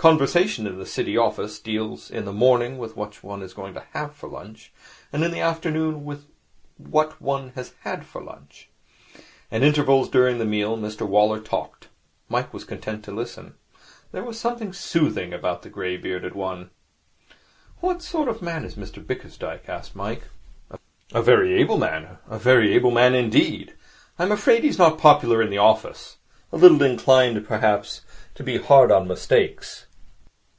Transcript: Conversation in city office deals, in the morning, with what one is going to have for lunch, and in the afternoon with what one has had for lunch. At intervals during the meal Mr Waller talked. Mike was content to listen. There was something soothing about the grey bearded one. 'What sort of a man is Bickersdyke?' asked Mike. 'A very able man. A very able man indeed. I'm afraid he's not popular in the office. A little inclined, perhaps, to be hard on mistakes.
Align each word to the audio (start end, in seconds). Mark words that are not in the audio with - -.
Conversation 0.00 0.66
in 0.66 0.82
city 0.86 1.18
office 1.18 1.58
deals, 1.60 2.10
in 2.10 2.24
the 2.24 2.32
morning, 2.32 2.78
with 2.78 2.96
what 2.96 3.22
one 3.22 3.42
is 3.42 3.52
going 3.52 3.74
to 3.74 3.84
have 3.92 4.14
for 4.14 4.30
lunch, 4.30 4.72
and 5.12 5.22
in 5.22 5.30
the 5.30 5.40
afternoon 5.42 6.06
with 6.06 6.24
what 6.78 7.20
one 7.20 7.50
has 7.50 7.74
had 7.80 8.06
for 8.06 8.22
lunch. 8.22 8.70
At 9.52 9.62
intervals 9.62 10.08
during 10.08 10.38
the 10.38 10.46
meal 10.46 10.78
Mr 10.78 11.06
Waller 11.06 11.38
talked. 11.38 11.88
Mike 12.30 12.54
was 12.54 12.64
content 12.64 13.04
to 13.04 13.10
listen. 13.12 13.56
There 14.10 14.24
was 14.24 14.40
something 14.40 14.72
soothing 14.72 15.34
about 15.34 15.60
the 15.60 15.68
grey 15.68 15.98
bearded 15.98 16.34
one. 16.34 16.70
'What 17.80 18.00
sort 18.00 18.28
of 18.28 18.40
a 18.40 18.44
man 18.46 18.64
is 18.64 18.76
Bickersdyke?' 18.76 19.68
asked 19.68 19.94
Mike. 19.94 20.28
'A 21.12 21.20
very 21.20 21.60
able 21.60 21.76
man. 21.76 22.16
A 22.26 22.38
very 22.38 22.72
able 22.72 22.90
man 22.90 23.14
indeed. 23.14 23.74
I'm 24.18 24.32
afraid 24.32 24.64
he's 24.64 24.78
not 24.78 24.96
popular 24.96 25.42
in 25.42 25.50
the 25.50 25.58
office. 25.58 26.16
A 26.52 26.56
little 26.56 26.82
inclined, 26.82 27.46
perhaps, 27.46 28.00
to 28.36 28.42
be 28.42 28.56
hard 28.56 28.90
on 28.90 29.06
mistakes. 29.06 29.84